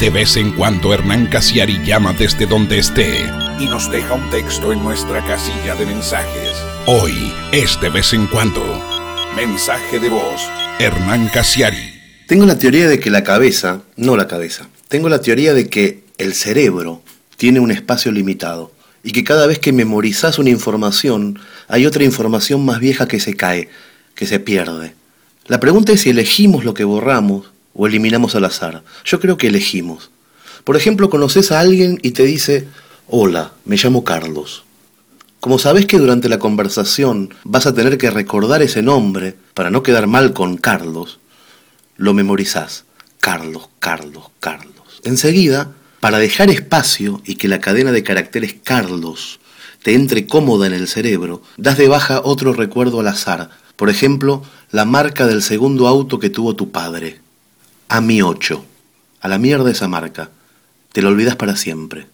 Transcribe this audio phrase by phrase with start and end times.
[0.00, 4.72] De vez en cuando Hernán Casiari llama desde donde esté y nos deja un texto
[4.72, 6.52] en nuestra casilla de mensajes.
[6.86, 8.60] Hoy es de vez en cuando.
[9.36, 10.42] Mensaje de voz.
[10.80, 11.94] Hernán Casiari.
[12.26, 16.02] Tengo la teoría de que la cabeza, no la cabeza, tengo la teoría de que
[16.18, 17.00] el cerebro
[17.36, 18.72] tiene un espacio limitado
[19.04, 21.38] y que cada vez que memorizas una información
[21.68, 23.68] hay otra información más vieja que se cae,
[24.16, 24.94] que se pierde.
[25.46, 28.82] La pregunta es si elegimos lo que borramos o eliminamos al azar.
[29.04, 30.10] Yo creo que elegimos.
[30.64, 32.66] Por ejemplo, conoces a alguien y te dice,
[33.08, 34.64] hola, me llamo Carlos.
[35.40, 39.82] Como sabes que durante la conversación vas a tener que recordar ese nombre para no
[39.82, 41.18] quedar mal con Carlos,
[41.96, 42.84] lo memorizás.
[43.20, 45.00] Carlos, Carlos, Carlos.
[45.02, 49.40] Enseguida, para dejar espacio y que la cadena de caracteres Carlos
[49.82, 53.50] te entre cómoda en el cerebro, das de baja otro recuerdo al azar.
[53.76, 57.23] Por ejemplo, la marca del segundo auto que tuvo tu padre.
[57.88, 58.64] A mi 8.
[59.20, 60.30] A la mierda esa marca.
[60.92, 62.06] Te lo olvidas para siempre.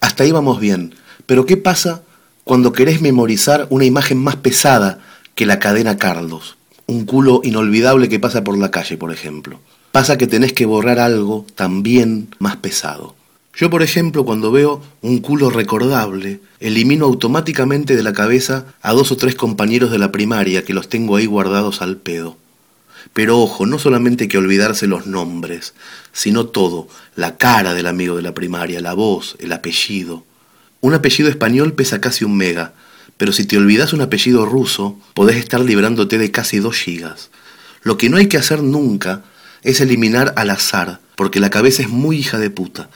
[0.00, 0.94] Hasta ahí vamos bien.
[1.26, 2.02] Pero ¿qué pasa
[2.42, 5.00] cuando querés memorizar una imagen más pesada
[5.34, 6.56] que la cadena Carlos?
[6.86, 9.60] Un culo inolvidable que pasa por la calle, por ejemplo.
[9.92, 13.14] Pasa que tenés que borrar algo también más pesado.
[13.56, 19.12] Yo, por ejemplo, cuando veo un culo recordable, elimino automáticamente de la cabeza a dos
[19.12, 22.36] o tres compañeros de la primaria que los tengo ahí guardados al pedo.
[23.12, 25.74] Pero ojo, no solamente hay que olvidarse los nombres,
[26.12, 30.24] sino todo, la cara del amigo de la primaria, la voz, el apellido.
[30.80, 32.74] Un apellido español pesa casi un mega,
[33.16, 37.30] pero si te olvidas un apellido ruso, podés estar librándote de casi dos gigas.
[37.82, 39.22] Lo que no hay que hacer nunca
[39.62, 42.88] es eliminar al azar, porque la cabeza es muy hija de puta.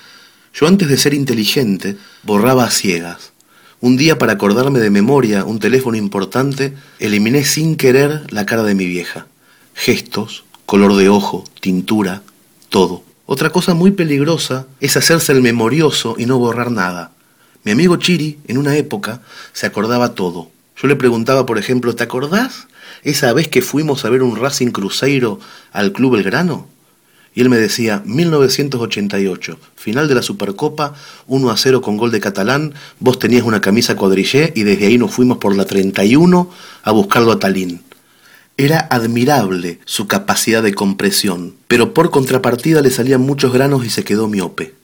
[0.55, 3.33] Yo antes de ser inteligente, borraba a ciegas.
[3.81, 8.75] Un día para acordarme de memoria un teléfono importante, eliminé sin querer la cara de
[8.75, 9.27] mi vieja
[9.78, 12.22] gestos, color de ojo, tintura,
[12.68, 13.04] todo.
[13.26, 17.12] Otra cosa muy peligrosa es hacerse el memorioso y no borrar nada.
[17.62, 20.50] Mi amigo Chiri, en una época, se acordaba todo.
[20.76, 22.67] Yo le preguntaba, por ejemplo, ¿te acordás
[23.05, 25.38] esa vez que fuimos a ver un Racing Cruzeiro
[25.70, 26.67] al Club Belgrano?
[27.34, 30.94] Y él me decía, 1988, final de la Supercopa,
[31.28, 34.98] 1 a 0 con gol de Catalán, vos tenías una camisa cuadrillé y desde ahí
[34.98, 36.50] nos fuimos por la 31
[36.83, 37.87] a buscarlo a Talín.
[38.61, 44.02] Era admirable su capacidad de compresión, pero por contrapartida le salían muchos granos y se
[44.02, 44.74] quedó miope.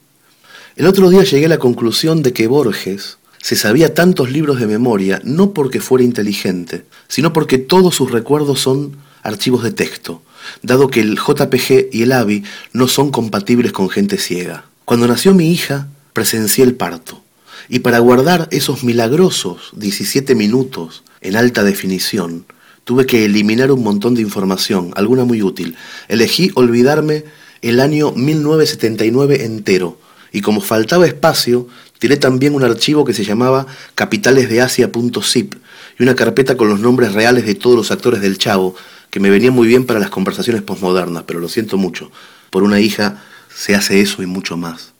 [0.76, 4.68] El otro día llegué a la conclusión de que Borges se sabía tantos libros de
[4.68, 10.22] memoria no porque fuera inteligente, sino porque todos sus recuerdos son archivos de texto,
[10.62, 14.66] dado que el JPG y el AVI no son compatibles con gente ciega.
[14.84, 17.24] Cuando nació mi hija, presencié el parto,
[17.68, 22.46] y para guardar esos milagrosos 17 minutos en alta definición,
[22.84, 25.76] Tuve que eliminar un montón de información, alguna muy útil.
[26.08, 27.24] Elegí olvidarme
[27.62, 29.98] el año 1979 entero.
[30.32, 31.66] Y como faltaba espacio,
[31.98, 35.54] tiré también un archivo que se llamaba capitalesdeasia.zip
[35.98, 38.74] y una carpeta con los nombres reales de todos los actores del Chavo,
[39.10, 42.10] que me venía muy bien para las conversaciones posmodernas, pero lo siento mucho.
[42.50, 43.22] Por una hija
[43.54, 44.92] se hace eso y mucho más.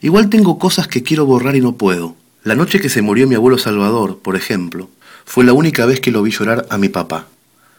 [0.00, 2.14] Igual tengo cosas que quiero borrar y no puedo.
[2.44, 4.88] La noche que se murió mi abuelo Salvador, por ejemplo,
[5.26, 7.26] fue la única vez que lo vi llorar a mi papá.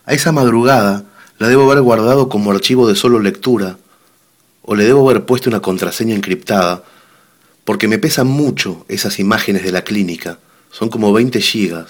[0.05, 1.05] A esa madrugada
[1.39, 3.77] la debo haber guardado como archivo de solo lectura,
[4.61, 6.83] o le debo haber puesto una contraseña encriptada,
[7.63, 10.39] porque me pesan mucho esas imágenes de la clínica.
[10.71, 11.87] Son como 20 gigas,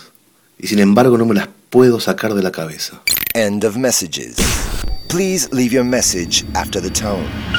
[0.59, 3.01] y sin embargo no me las puedo sacar de la cabeza.
[3.33, 4.37] End of messages.
[5.09, 7.56] Please leave your message after the tone.